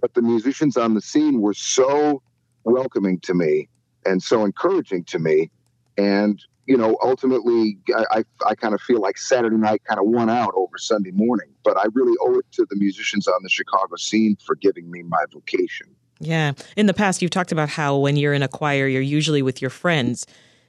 But 0.00 0.14
the 0.14 0.22
musicians 0.22 0.76
on 0.76 0.94
the 0.94 1.00
scene 1.00 1.40
were 1.40 1.54
so 1.54 2.22
welcoming 2.64 3.20
to 3.20 3.34
me 3.34 3.68
and 4.06 4.22
so 4.22 4.44
encouraging 4.44 5.04
to 5.04 5.18
me. 5.18 5.50
And 5.98 6.42
you 6.66 6.76
know, 6.76 6.96
ultimately, 7.02 7.78
I, 7.94 8.04
I, 8.10 8.24
I 8.46 8.54
kind 8.54 8.74
of 8.74 8.80
feel 8.80 9.00
like 9.00 9.18
Saturday 9.18 9.56
night 9.56 9.82
kind 9.84 10.00
of 10.00 10.06
won 10.06 10.30
out 10.30 10.52
over 10.56 10.78
Sunday 10.78 11.10
morning. 11.10 11.48
But 11.62 11.76
I 11.78 11.86
really 11.92 12.16
owe 12.22 12.38
it 12.38 12.46
to 12.52 12.66
the 12.70 12.76
musicians 12.76 13.28
on 13.28 13.42
the 13.42 13.48
Chicago 13.48 13.96
scene 13.96 14.36
for 14.44 14.54
giving 14.54 14.90
me 14.90 15.02
my 15.02 15.24
vocation. 15.32 15.88
Yeah. 16.20 16.52
In 16.76 16.86
the 16.86 16.94
past, 16.94 17.20
you've 17.20 17.30
talked 17.30 17.52
about 17.52 17.68
how 17.68 17.96
when 17.96 18.16
you're 18.16 18.32
in 18.32 18.42
a 18.42 18.48
choir, 18.48 18.86
you're 18.86 19.02
usually 19.02 19.42
with 19.42 19.60
your 19.60 19.70
friends 19.70 20.26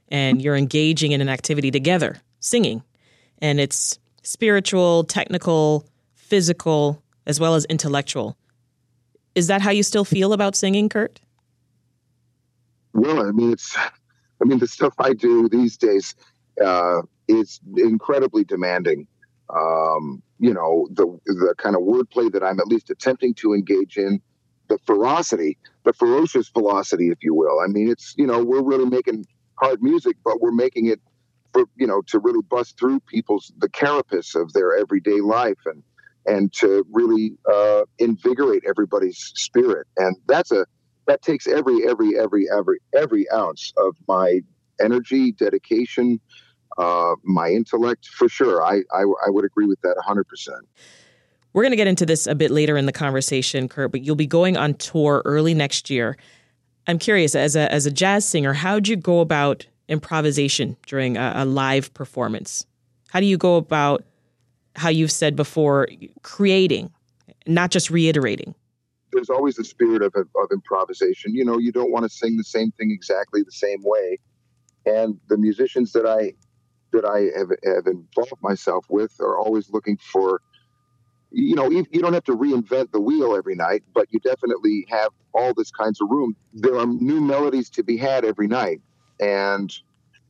and 0.10 0.42
you're 0.42 0.56
engaging 0.56 1.12
in 1.12 1.22
an 1.22 1.30
activity 1.30 1.72
together, 1.72 2.18
singing. 2.40 2.84
And 3.40 3.60
it's 3.60 4.00
spiritual, 4.24 5.04
technical, 5.06 5.88
physical, 6.14 7.02
as 7.26 7.40
well 7.40 7.56
as 7.56 7.66
intellectual. 7.66 8.38
Is 9.34 9.48
that 9.48 9.62
how 9.62 9.72
you 9.72 9.84
still 9.84 10.06
feel 10.06 10.34
about 10.34 10.56
singing, 10.56 10.90
Kurt? 10.90 11.20
Well, 12.94 13.28
I 13.28 13.32
mean, 13.32 13.52
it's 13.52 13.76
I 14.46 14.48
mean, 14.48 14.60
the 14.60 14.68
stuff 14.68 14.94
I 15.00 15.14
do 15.14 15.50
these 15.50 15.76
days 15.76 16.14
uh, 16.64 17.02
is 17.28 17.60
incredibly 17.78 18.44
demanding. 18.44 19.08
Um, 19.50 20.22
you 20.38 20.54
know, 20.54 20.88
the 20.92 21.08
the 21.26 21.56
kind 21.58 21.76
of 21.76 21.82
wordplay 21.82 22.32
that 22.32 22.44
I'm 22.44 22.60
at 22.60 22.68
least 22.68 22.92
attempting 22.92 23.34
to 23.36 23.54
engage 23.54 23.98
in, 23.98 24.22
the 24.70 24.78
ferocity, 24.86 25.58
the 25.84 25.94
ferocious 25.94 26.50
velocity, 26.50 27.10
if 27.10 27.24
you 27.24 27.34
will. 27.34 27.60
I 27.60 27.68
mean, 27.68 27.90
it's 27.90 28.14
you 28.18 28.28
know, 28.28 28.44
we're 28.44 28.62
really 28.62 28.86
making 28.86 29.26
hard 29.56 29.82
music, 29.82 30.16
but 30.24 30.42
we're 30.42 30.52
making 30.52 30.86
it 30.88 31.02
for 31.52 31.64
you 31.76 31.88
know 31.88 32.04
to 32.08 32.20
really 32.20 32.44
bust 32.48 32.78
through 32.78 33.00
people's 33.00 33.52
the 33.58 33.70
carapace 33.70 34.36
of 34.36 34.54
their 34.54 34.78
everyday 34.78 35.22
life 35.22 35.58
and 35.66 35.82
and 36.28 36.54
to 36.54 36.86
really 36.92 37.36
uh, 37.52 37.82
invigorate 37.98 38.64
everybody's 38.68 39.18
spirit. 39.36 39.88
And 39.98 40.18
that's 40.28 40.52
a 40.52 40.68
that 41.08 41.22
takes 41.22 41.48
every 41.48 41.88
every 41.88 42.18
every 42.18 42.48
every 42.50 42.80
every 42.94 43.30
ounce 43.32 43.74
of 43.78 43.96
my 44.08 44.42
energy, 44.82 45.32
dedication, 45.32 46.20
uh, 46.78 47.16
my 47.24 47.50
intellect 47.50 48.08
for 48.08 48.28
sure. 48.28 48.64
I, 48.64 48.82
I 48.94 49.04
I 49.26 49.30
would 49.30 49.46
agree 49.46 49.66
with 49.66 49.82
that 49.82 49.96
hundred 50.00 50.28
percent. 50.28 50.68
We're 51.54 51.64
going 51.64 51.72
to 51.72 51.78
get 51.78 51.88
into 51.88 52.06
this 52.06 52.28
a 52.28 52.36
bit 52.36 52.52
later 52.52 52.76
in 52.76 52.86
the 52.86 52.92
conversation, 52.92 53.70
Kurt, 53.70 53.92
but 53.92 54.02
you'll 54.02 54.18
be 54.18 54.28
going 54.28 54.58
on 54.58 54.74
tour 54.74 55.22
early 55.24 55.54
next 55.54 55.90
year. 55.90 56.18
I'm 56.88 57.00
curious, 57.00 57.34
as 57.34 57.56
a 57.56 57.72
as 57.72 57.86
a 57.86 57.92
jazz 57.92 58.26
singer, 58.26 58.54
how'd 58.54 58.88
you 58.88 58.96
go 58.96 59.22
about 59.22 59.66
improvisation 59.88 60.76
during 60.88 61.18
a, 61.18 61.34
a 61.36 61.46
live 61.46 61.94
performance? 61.94 62.66
How 63.10 63.20
do 63.20 63.26
you 63.26 63.38
go 63.38 63.56
about 63.56 64.04
how 64.76 64.90
you've 64.90 65.12
said 65.12 65.36
before, 65.36 65.88
creating, 66.22 66.92
not 67.48 67.72
just 67.72 67.90
reiterating? 67.90 68.54
There's 69.16 69.32
always 69.32 69.58
a 69.60 69.64
spirit 69.64 70.04
of, 70.04 70.14
of, 70.16 70.28
of 70.36 70.50
improvisation. 70.52 71.34
You 71.34 71.46
know, 71.46 71.58
you 71.58 71.72
don't 71.72 71.92
want 71.92 72.04
to 72.04 72.10
sing 72.10 72.38
the 72.38 72.44
same 72.44 72.72
thing 72.74 72.92
exactly 72.92 73.42
the 73.44 73.52
same 73.52 73.82
way. 73.84 74.20
And 74.86 75.20
the 75.30 75.38
musicians 75.38 75.94
that 75.94 76.06
I 76.06 76.34
that 76.92 77.06
I 77.06 77.38
have, 77.38 77.50
have 77.76 77.88
involved 77.88 78.42
myself 78.42 78.86
with 78.90 79.14
are 79.20 79.38
always 79.38 79.70
looking 79.70 79.98
for, 79.98 80.42
you 81.32 81.56
know, 81.56 81.70
you, 81.70 81.86
you 81.92 82.02
don't 82.02 82.14
have 82.14 82.24
to 82.26 82.36
reinvent 82.36 82.92
the 82.92 83.02
wheel 83.02 83.36
every 83.36 83.56
night, 83.56 83.84
but 83.94 84.08
you 84.12 84.20
definitely 84.20 84.86
have 84.90 85.10
all 85.34 85.54
this 85.54 85.72
kinds 85.72 86.00
of 86.02 86.10
room. 86.10 86.36
There 86.54 86.78
are 86.78 86.86
new 86.86 87.20
melodies 87.20 87.70
to 87.72 87.84
be 87.84 87.98
had 87.98 88.24
every 88.24 88.48
night, 88.48 88.82
and 89.20 89.74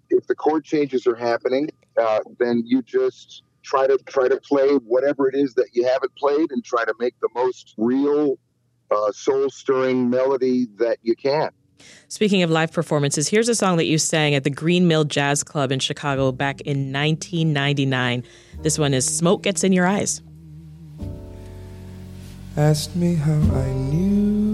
if 0.10 0.28
the 0.28 0.36
chord 0.36 0.64
changes 0.64 1.08
are 1.08 1.16
happening, 1.16 1.70
uh, 2.02 2.20
then 2.40 2.64
you 2.66 2.82
just 2.82 3.44
try 3.64 3.88
to 3.88 3.98
try 4.08 4.28
to 4.28 4.40
play 4.42 4.76
whatever 4.76 5.28
it 5.28 5.36
is 5.36 5.56
that 5.56 5.70
you 5.74 5.86
haven't 5.86 6.16
played 6.16 6.52
and 6.52 6.64
try 6.64 6.86
to 6.86 6.94
make 7.00 7.16
the 7.22 7.30
most 7.36 7.74
real 7.78 8.38
uh, 8.92 9.12
soul 9.12 9.50
stirring 9.50 10.10
melody 10.10 10.68
that 10.78 10.98
you 11.02 11.16
can. 11.16 11.50
Speaking 12.08 12.44
of 12.44 12.50
live 12.50 12.72
performances, 12.72 13.28
here's 13.28 13.50
a 13.50 13.56
song 13.56 13.78
that 13.78 13.86
you 13.86 13.98
sang 13.98 14.36
at 14.36 14.44
the 14.44 14.50
Green 14.50 14.88
Mill 14.88 15.04
Jazz 15.04 15.44
Club 15.44 15.72
in 15.72 15.80
Chicago 15.80 16.32
back 16.32 16.62
in 16.62 16.94
1999. 16.94 18.24
This 18.62 18.80
one 18.80 18.94
is 18.94 19.06
Smoke 19.06 19.44
Gets 19.44 19.64
in 19.64 19.74
Your 19.74 19.86
Eyes. 19.86 20.22
Asked 22.58 22.96
me 22.96 23.16
how 23.16 23.34
I 23.34 23.68
knew 23.68 24.46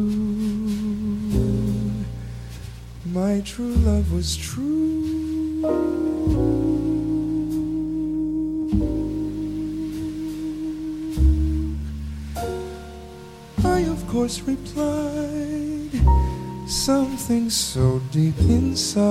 my 3.06 3.42
true 3.42 3.76
love 3.76 4.12
was 4.12 4.36
true. 4.36 4.81
Course 14.12 14.42
replied 14.42 15.90
something 16.68 17.50
so 17.50 18.02
deep 18.12 18.38
inside 18.40 19.02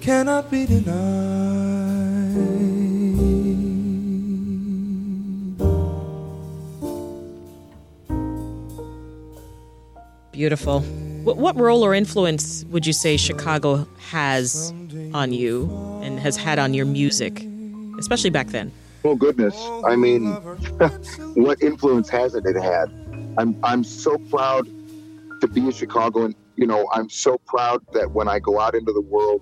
cannot 0.00 0.48
be 0.48 0.64
denied. 0.64 0.86
Beautiful. 10.30 10.82
What, 11.24 11.36
what 11.36 11.56
role 11.56 11.84
or 11.84 11.94
influence 11.94 12.64
would 12.66 12.86
you 12.86 12.92
say 12.92 13.16
Chicago 13.16 13.88
has 14.10 14.72
on 15.12 15.32
you 15.32 15.68
and 16.04 16.20
has 16.20 16.36
had 16.36 16.60
on 16.60 16.74
your 16.74 16.86
music, 16.86 17.44
especially 17.98 18.30
back 18.30 18.46
then? 18.50 18.70
Oh 19.02 19.16
goodness! 19.16 19.56
I 19.86 19.96
mean, 19.96 20.34
what 21.34 21.62
influence 21.62 22.10
hasn't 22.10 22.46
it 22.46 22.60
had? 22.60 22.92
I'm 23.38 23.56
I'm 23.62 23.82
so 23.82 24.18
proud 24.30 24.66
to 25.40 25.48
be 25.48 25.66
a 25.68 25.72
Chicagoan. 25.72 26.34
You 26.56 26.66
know, 26.66 26.86
I'm 26.92 27.08
so 27.08 27.40
proud 27.46 27.82
that 27.94 28.12
when 28.12 28.28
I 28.28 28.38
go 28.40 28.60
out 28.60 28.74
into 28.74 28.92
the 28.92 29.00
world, 29.00 29.40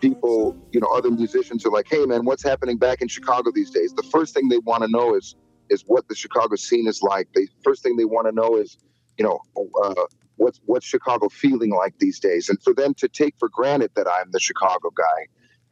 people, 0.00 0.56
you 0.72 0.80
know, 0.80 0.88
other 0.94 1.10
musicians 1.10 1.66
are 1.66 1.70
like, 1.70 1.86
"Hey, 1.90 2.06
man, 2.06 2.24
what's 2.24 2.42
happening 2.42 2.78
back 2.78 3.02
in 3.02 3.08
Chicago 3.08 3.50
these 3.54 3.70
days?" 3.70 3.92
The 3.92 4.02
first 4.04 4.32
thing 4.32 4.48
they 4.48 4.58
want 4.58 4.82
to 4.82 4.88
know 4.88 5.14
is 5.14 5.36
is 5.68 5.82
what 5.86 6.08
the 6.08 6.14
Chicago 6.14 6.56
scene 6.56 6.86
is 6.86 7.02
like. 7.02 7.28
The 7.34 7.48
first 7.64 7.82
thing 7.82 7.96
they 7.96 8.04
want 8.06 8.28
to 8.28 8.32
know 8.32 8.56
is, 8.56 8.78
you 9.18 9.24
know, 9.24 9.40
uh, 9.84 10.06
what's 10.36 10.60
what's 10.64 10.86
Chicago 10.86 11.28
feeling 11.28 11.70
like 11.70 11.98
these 11.98 12.18
days. 12.18 12.48
And 12.48 12.62
for 12.62 12.72
them 12.72 12.94
to 12.94 13.08
take 13.08 13.34
for 13.38 13.50
granted 13.50 13.90
that 13.96 14.06
I'm 14.06 14.30
the 14.30 14.40
Chicago 14.40 14.90
guy 14.96 15.26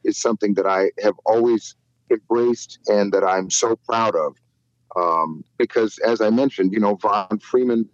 is 0.05 0.19
something 0.21 0.55
that 0.55 0.67
I 0.67 0.91
have 1.03 1.15
always 1.25 1.75
embraced 2.11 2.79
and 2.87 3.13
that 3.13 3.25
I'm 3.25 3.51
so 3.51 3.77
proud 3.77 4.15
of. 4.17 4.37
Um, 4.97 5.45
because 5.59 5.99
as 5.99 6.21
I 6.21 6.31
mentioned, 6.31 6.73
you 6.73 6.81
know, 6.81 6.95
Von 6.95 7.39
Freeman, 7.41 7.89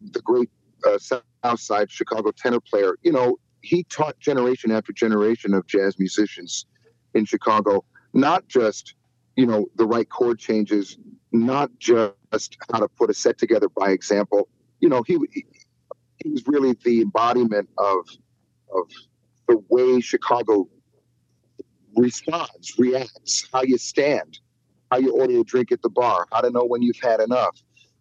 the 0.00 0.20
great 0.20 0.50
uh, 0.86 0.98
South 0.98 1.60
Side 1.60 1.90
Chicago 1.90 2.30
tenor 2.30 2.60
player, 2.60 2.96
you 3.02 3.12
know, 3.12 3.38
he 3.62 3.84
taught 3.84 4.18
generation 4.20 4.70
after 4.70 4.92
generation 4.92 5.54
of 5.54 5.66
jazz 5.66 5.98
musicians 5.98 6.66
in 7.14 7.24
Chicago 7.24 7.84
not 8.12 8.48
just 8.48 8.94
you 9.36 9.46
know 9.46 9.68
the 9.76 9.86
right 9.86 10.08
chord 10.08 10.38
changes, 10.38 10.98
not 11.32 11.70
just 11.78 12.56
how 12.72 12.80
to 12.80 12.88
put 12.88 13.10
a 13.10 13.14
set 13.14 13.38
together 13.38 13.68
by 13.68 13.90
example. 13.90 14.48
You 14.80 14.88
know, 14.88 15.02
he 15.02 15.18
he 16.16 16.28
was 16.28 16.46
really 16.46 16.76
the 16.84 17.02
embodiment 17.02 17.68
of 17.78 18.08
of 18.74 18.90
the 19.48 19.62
way 19.68 20.00
Chicago 20.00 20.68
responds, 21.96 22.78
reacts, 22.78 23.48
how 23.52 23.62
you 23.62 23.78
stand, 23.78 24.38
how 24.90 24.98
you 24.98 25.12
order 25.12 25.40
a 25.40 25.44
drink 25.44 25.72
at 25.72 25.82
the 25.82 25.88
bar, 25.88 26.26
how 26.32 26.40
to 26.40 26.50
know 26.50 26.64
when 26.64 26.82
you've 26.82 27.00
had 27.02 27.20
enough, 27.20 27.56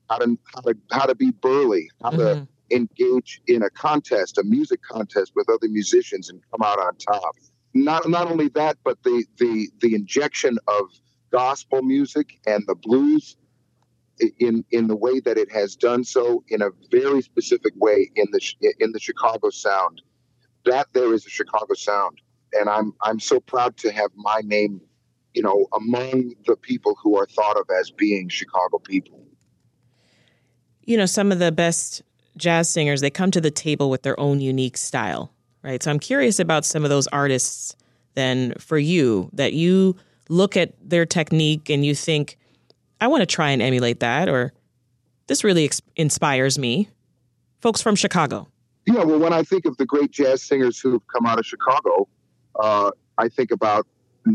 how 0.10 0.17
to 0.17 0.38
how 0.53 0.62
to 0.62 0.75
how 0.91 1.06
to 1.06 1.15
be 1.15 1.32
burly, 1.32 1.89
how 2.01 2.12
mm-hmm. 2.12 2.20
to 2.20 2.48
engage 2.72 3.41
in 3.48 3.63
a 3.63 3.70
contest, 3.70 4.38
a 4.38 4.44
music 4.44 4.82
contest 4.84 5.34
with 5.36 5.50
other 5.50 5.67
musicians 5.67 6.29
and 6.29 6.41
come 6.51 6.62
out 6.63 6.79
on 6.79 6.96
top. 6.98 7.36
Not 7.74 8.10
not 8.10 8.29
only 8.29 8.50
that, 8.50 8.77
but 8.84 9.01
the 9.03 9.25
the 9.38 9.70
the 9.82 9.96
injection 9.96 10.58
of 10.67 10.86
gospel 11.32 11.82
music 11.82 12.39
and 12.46 12.63
the 12.67 12.75
blues 12.75 13.38
in 14.39 14.63
in 14.72 14.88
the 14.88 14.96
way 14.96 15.20
that 15.20 15.38
it 15.38 15.51
has 15.51 15.75
done 15.75 16.03
so 16.03 16.44
in 16.50 16.62
a 16.62 16.70
very 16.91 17.22
specific 17.22 17.74
way 17.75 18.10
in 18.15 18.25
the 18.32 18.74
in 18.79 18.91
the 18.91 19.00
Chicago 19.00 19.50
sound. 19.50 20.01
That 20.65 20.88
there 20.94 21.13
is 21.13 21.25
a 21.25 21.29
Chicago 21.29 21.74
sound, 21.75 22.20
and 22.60 22.70
I'm 22.70 22.94
I'm 23.02 23.20
so 23.20 23.40
proud 23.40 23.78
to 23.78 23.92
have 23.92 24.12
my 24.16 24.42
name, 24.44 24.82
you 25.34 25.42
know, 25.42 25.68
among 25.74 26.34
the 26.46 26.56
people 26.56 26.96
who 27.02 27.18
are 27.18 27.26
thought 27.26 27.58
of 27.58 27.68
as 27.80 27.92
being 27.92 28.30
Chicago 28.30 28.80
people. 28.80 29.24
You 30.84 30.98
know, 30.98 31.06
some 31.06 31.32
of 31.32 31.40
the 31.40 31.52
best 31.52 32.02
jazz 32.38 32.70
singers 32.70 33.02
they 33.02 33.10
come 33.10 33.32
to 33.32 33.42
the 33.42 33.52
table 33.52 33.90
with 33.90 34.04
their 34.04 34.20
own 34.20 34.40
unique 34.40 34.78
style, 34.78 35.34
right? 35.64 35.82
So 35.82 35.92
I'm 35.92 36.00
curious 36.00 36.40
about 36.40 36.66
some 36.66 36.84
of 36.84 36.90
those 36.90 37.08
artists. 37.08 37.76
Then 38.16 38.54
for 38.58 38.80
you, 38.80 39.30
that 39.34 39.54
you 39.54 39.96
look 40.28 40.58
at 40.58 40.74
their 40.82 41.06
technique 41.06 41.70
and 41.70 41.86
you 41.86 41.94
think 41.94 42.38
I 43.00 43.08
want 43.08 43.22
to 43.22 43.28
try 43.28 43.52
and 43.52 43.62
emulate 43.62 44.00
that, 44.00 44.28
or 44.28 44.54
this 45.28 45.44
really 45.44 45.66
ex- 45.66 45.82
inspires 45.96 46.58
me. 46.58 46.90
Folks 47.62 47.82
from 47.82 47.96
Chicago. 47.96 48.48
Yeah, 48.86 49.04
well, 49.04 49.20
when 49.20 49.34
I 49.34 49.44
think 49.44 49.66
of 49.66 49.76
the 49.78 49.86
great 49.86 50.12
jazz 50.12 50.42
singers 50.42 50.80
who 50.80 50.94
have 50.94 51.06
come 51.08 51.26
out 51.26 51.40
of 51.40 51.46
Chicago, 51.46 52.08
uh, 52.60 52.92
I 53.18 53.30
think 53.30 53.52
about, 53.52 53.88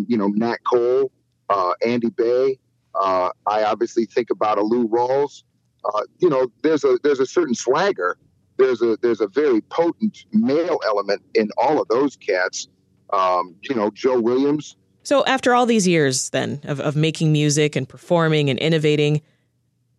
you 0.07 0.17
know, 0.17 0.29
Nat 0.29 0.59
Cole, 0.64 1.11
uh, 1.49 1.73
Andy 1.87 2.11
Bey. 2.11 2.59
Uh, 2.95 3.31
I 3.47 3.64
obviously 3.64 4.07
think 4.07 4.31
about 4.31 4.59
a 4.59 4.62
Lou 4.62 4.88
Rawls. 4.88 5.45
Uh, 5.85 6.02
you 6.19 6.29
know, 6.29 6.50
there's 6.62 6.85
a 6.85 6.99
there's 7.02 7.21
a 7.21 7.26
certain 7.26 7.55
swagger. 7.55 8.17
There's 8.59 8.83
a 8.83 8.97
there's 9.02 9.21
a 9.21 9.29
very 9.29 9.61
potent 9.62 10.25
male 10.33 10.79
element 10.87 11.23
in 11.35 11.50
all 11.57 11.81
of 11.81 11.88
those 11.88 12.17
cats. 12.17 12.69
Um, 13.12 13.57
you 13.62 13.75
know, 13.75 13.91
Joe 13.91 14.21
Williams, 14.21 14.76
so, 15.04 15.25
after 15.25 15.54
all 15.54 15.67
these 15.67 15.89
years, 15.89 16.30
then, 16.30 16.61
of, 16.65 16.80
of 16.80 16.95
making 16.95 17.32
music 17.32 17.75
and 17.75 17.89
performing 17.89 18.50
and 18.50 18.58
innovating, 18.58 19.23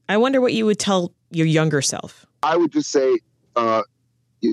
I 0.08 0.18
wonder 0.18 0.40
what 0.40 0.54
you 0.54 0.66
would 0.66 0.80
tell 0.80 1.14
your 1.30 1.46
younger 1.46 1.82
self. 1.82 2.26
I 2.42 2.56
would 2.56 2.72
just 2.72 2.90
say, 2.90 3.20
uh, 3.56 3.84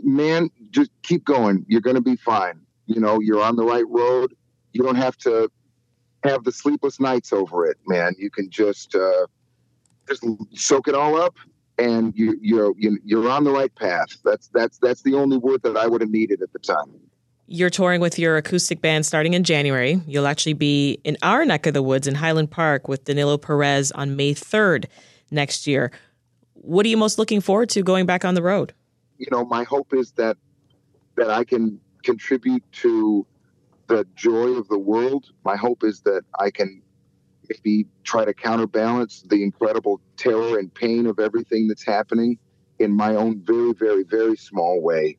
man, 0.02 0.50
just 0.70 0.90
keep 1.02 1.24
going. 1.24 1.64
You're 1.68 1.80
going 1.80 1.96
to 1.96 2.02
be 2.02 2.16
fine. 2.16 2.60
You 2.90 3.00
know, 3.00 3.20
you're 3.20 3.40
on 3.40 3.54
the 3.54 3.64
right 3.64 3.88
road. 3.88 4.34
You 4.72 4.82
don't 4.82 4.96
have 4.96 5.16
to 5.18 5.48
have 6.24 6.42
the 6.42 6.50
sleepless 6.50 6.98
nights 6.98 7.32
over 7.32 7.64
it, 7.64 7.78
man. 7.86 8.16
You 8.18 8.30
can 8.30 8.50
just 8.50 8.96
uh, 8.96 9.26
just 10.08 10.26
soak 10.54 10.88
it 10.88 10.96
all 10.96 11.14
up, 11.16 11.36
and 11.78 12.12
you, 12.16 12.36
you're 12.42 12.74
you're 12.76 13.28
on 13.28 13.44
the 13.44 13.52
right 13.52 13.72
path. 13.76 14.08
That's 14.24 14.48
that's 14.48 14.78
that's 14.78 15.02
the 15.02 15.14
only 15.14 15.36
word 15.36 15.62
that 15.62 15.76
I 15.76 15.86
would 15.86 16.00
have 16.00 16.10
needed 16.10 16.42
at 16.42 16.52
the 16.52 16.58
time. 16.58 16.98
You're 17.46 17.70
touring 17.70 18.00
with 18.00 18.18
your 18.18 18.36
acoustic 18.36 18.80
band 18.80 19.06
starting 19.06 19.34
in 19.34 19.44
January. 19.44 20.00
You'll 20.08 20.26
actually 20.26 20.54
be 20.54 21.00
in 21.04 21.16
our 21.22 21.44
neck 21.44 21.66
of 21.66 21.74
the 21.74 21.82
woods 21.82 22.08
in 22.08 22.16
Highland 22.16 22.50
Park 22.50 22.88
with 22.88 23.04
Danilo 23.04 23.38
Perez 23.38 23.92
on 23.92 24.16
May 24.16 24.34
3rd 24.34 24.86
next 25.30 25.68
year. 25.68 25.92
What 26.54 26.86
are 26.86 26.88
you 26.88 26.96
most 26.96 27.18
looking 27.18 27.40
forward 27.40 27.68
to 27.70 27.82
going 27.82 28.04
back 28.04 28.24
on 28.24 28.34
the 28.34 28.42
road? 28.42 28.72
You 29.18 29.26
know, 29.30 29.44
my 29.44 29.62
hope 29.62 29.94
is 29.94 30.10
that 30.12 30.36
that 31.16 31.30
I 31.30 31.44
can 31.44 31.80
contribute 32.02 32.64
to 32.72 33.26
the 33.86 34.06
joy 34.14 34.50
of 34.52 34.68
the 34.68 34.78
world. 34.78 35.26
My 35.44 35.56
hope 35.56 35.84
is 35.84 36.00
that 36.02 36.22
I 36.38 36.50
can 36.50 36.82
maybe 37.48 37.86
try 38.04 38.24
to 38.24 38.32
counterbalance 38.34 39.22
the 39.28 39.42
incredible 39.42 40.00
terror 40.16 40.58
and 40.58 40.72
pain 40.72 41.06
of 41.06 41.18
everything 41.18 41.68
that's 41.68 41.84
happening 41.84 42.38
in 42.78 42.92
my 42.92 43.14
own 43.14 43.42
very, 43.44 43.72
very, 43.72 44.04
very 44.04 44.36
small 44.36 44.80
way 44.80 45.18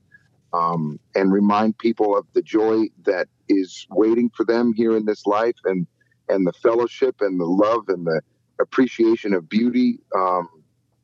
um, 0.54 1.00
and 1.16 1.32
remind 1.32 1.78
people 1.78 2.18
of 2.18 2.26
the 2.34 2.42
joy 2.42 2.86
that 3.06 3.28
is 3.50 3.88
waiting 3.90 4.30
for 4.36 4.46
them 4.46 4.74
here 4.74 4.96
in 4.96 5.06
this 5.06 5.26
life 5.26 5.56
and 5.66 5.88
and 6.30 6.48
the 6.48 6.54
fellowship 6.54 7.16
and 7.20 7.40
the 7.40 7.46
love 7.46 7.90
and 7.90 8.06
the 8.06 8.22
appreciation 8.62 9.34
of 9.34 9.50
beauty 9.50 10.00
um, 10.16 10.48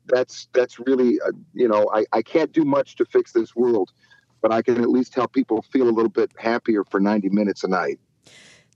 that's 0.06 0.48
that's 0.52 0.78
really 0.78 1.18
uh, 1.26 1.32
you 1.54 1.68
know 1.68 1.88
I, 1.92 2.04
I 2.12 2.22
can't 2.22 2.52
do 2.52 2.64
much 2.64 2.96
to 2.96 3.04
fix 3.04 3.32
this 3.32 3.54
world 3.54 3.90
but 4.40 4.52
i 4.52 4.62
can 4.62 4.80
at 4.80 4.90
least 4.90 5.14
help 5.14 5.32
people 5.32 5.62
feel 5.62 5.88
a 5.88 5.90
little 5.90 6.08
bit 6.08 6.30
happier 6.38 6.84
for 6.84 7.00
90 7.00 7.28
minutes 7.30 7.64
a 7.64 7.68
night 7.68 7.98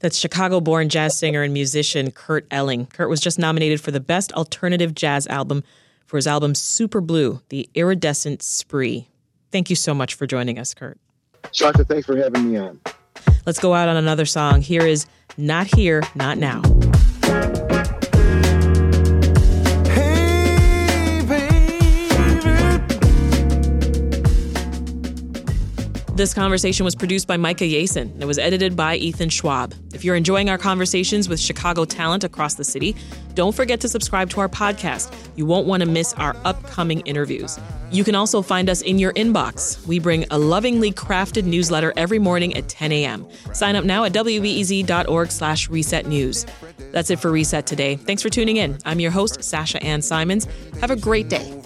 that's 0.03 0.18
Chicago 0.18 0.61
born 0.61 0.88
jazz 0.88 1.16
singer 1.16 1.42
and 1.42 1.55
musician 1.55 2.11
Kurt 2.11 2.44
Elling. 2.51 2.87
Kurt 2.87 3.09
was 3.09 3.20
just 3.20 3.38
nominated 3.38 3.81
for 3.81 3.92
the 3.92 4.01
Best 4.01 4.33
Alternative 4.33 4.92
Jazz 4.92 5.29
Album 5.29 5.62
for 6.07 6.16
his 6.16 6.27
album 6.27 6.57
Super 6.57 7.01
Blue, 7.01 7.40
The 7.51 7.70
Iridescent 7.75 8.42
Spree. 8.42 9.09
Thank 9.53 9.70
you 9.70 9.77
so 9.77 9.94
much 9.94 10.14
for 10.14 10.27
joining 10.27 10.59
us, 10.59 10.75
Kurt. 10.75 10.98
Sasha, 11.53 11.85
thanks 11.85 12.07
for 12.07 12.16
having 12.16 12.51
me 12.51 12.59
on. 12.59 12.81
Let's 13.46 13.61
go 13.61 13.75
out 13.75 13.88
on 13.88 13.96
another 13.96 14.27
song. 14.27 14.61
Here 14.61 14.85
is 14.85 15.07
Not 15.37 15.68
Here, 15.68 16.03
Not 16.16 16.37
Now. 16.37 16.62
This 26.14 26.35
conversation 26.35 26.85
was 26.85 26.94
produced 26.94 27.27
by 27.27 27.38
Micah 27.38 27.64
Yason 27.64 28.12
and 28.12 28.25
was 28.25 28.38
edited 28.38 28.77
by 28.77 28.96
Ethan 28.96 29.31
Schwab. 29.31 29.72
If 29.94 30.05
you're 30.05 30.14
enjoying 30.14 30.51
our 30.51 30.59
conversations 30.59 31.27
with 31.27 31.40
Chicago 31.40 31.87
talent 31.87 32.22
across 32.22 32.55
the 32.55 32.64
city, 32.64 32.94
don't 33.35 33.55
forget 33.55 33.81
to 33.81 33.88
subscribe 33.88 34.29
to 34.31 34.40
our 34.40 34.48
podcast. 34.48 35.11
You 35.37 35.46
won't 35.46 35.66
want 35.66 35.83
to 35.83 35.88
miss 35.88 36.12
our 36.14 36.37
upcoming 36.44 37.01
interviews. 37.01 37.59
You 37.90 38.05
can 38.05 38.14
also 38.14 38.42
find 38.42 38.68
us 38.68 38.83
in 38.83 38.98
your 38.98 39.14
inbox. 39.14 39.87
We 39.87 39.98
bring 39.98 40.27
a 40.31 40.38
lovingly 40.38 40.92
crafted 40.92 41.44
newsletter 41.44 41.94
every 41.96 42.18
morning 42.18 42.55
at 42.59 42.68
10 42.68 42.92
a.m. 42.92 43.27
Sign 43.55 43.75
up 43.75 43.87
now 43.87 44.05
at 44.05 44.12
wbez.org 44.12 45.31
slash 45.31 45.70
reset 45.70 46.07
news. 46.07 46.44
That's 46.90 47.09
it 47.09 47.20
for 47.20 47.31
Reset 47.31 47.66
today. 47.66 47.96
Thanks 47.96 48.20
for 48.20 48.29
tuning 48.29 48.59
in. 48.59 48.77
I'm 48.85 49.01
your 49.01 49.12
host, 49.12 49.42
Sasha 49.42 49.83
Ann 49.83 50.03
Simons. 50.03 50.46
Have 50.79 50.90
a 50.90 50.96
great 50.96 51.31
day. 51.31 51.59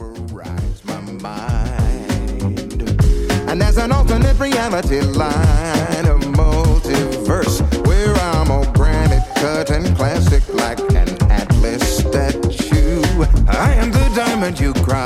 And 3.56 3.62
there's 3.62 3.78
an 3.78 3.90
alternate 3.90 4.38
reality 4.38 5.00
line, 5.00 6.04
a 6.04 6.18
multiverse, 6.36 7.62
where 7.86 8.14
I'm 8.14 8.50
a 8.50 8.70
granite 8.72 9.24
cut 9.36 9.70
and 9.70 9.96
classic 9.96 10.46
like 10.52 10.78
an 10.92 11.08
Atlas 11.32 12.00
statue. 12.00 13.00
I 13.48 13.72
am 13.80 13.90
the 13.92 14.12
diamond 14.14 14.60
you 14.60 14.74
grind 14.74 15.05